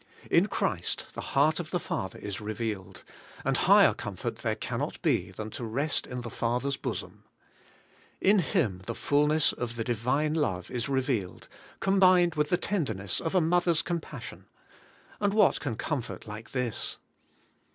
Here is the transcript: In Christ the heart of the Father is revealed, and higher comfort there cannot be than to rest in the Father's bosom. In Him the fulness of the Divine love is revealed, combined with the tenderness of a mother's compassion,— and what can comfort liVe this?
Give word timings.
In 0.31 0.47
Christ 0.47 1.13
the 1.13 1.21
heart 1.21 1.59
of 1.59 1.69
the 1.69 1.79
Father 1.79 2.17
is 2.17 2.41
revealed, 2.41 3.03
and 3.45 3.55
higher 3.55 3.93
comfort 3.93 4.37
there 4.37 4.55
cannot 4.55 4.99
be 5.03 5.29
than 5.29 5.51
to 5.51 5.63
rest 5.63 6.07
in 6.07 6.21
the 6.21 6.29
Father's 6.31 6.75
bosom. 6.75 7.23
In 8.19 8.39
Him 8.39 8.81
the 8.87 8.95
fulness 8.95 9.53
of 9.53 9.75
the 9.75 9.83
Divine 9.83 10.33
love 10.33 10.71
is 10.71 10.89
revealed, 10.89 11.47
combined 11.79 12.33
with 12.33 12.49
the 12.49 12.57
tenderness 12.57 13.19
of 13.21 13.35
a 13.35 13.41
mother's 13.41 13.83
compassion,— 13.83 14.47
and 15.21 15.35
what 15.35 15.59
can 15.59 15.75
comfort 15.75 16.25
liVe 16.25 16.49
this? 16.51 16.97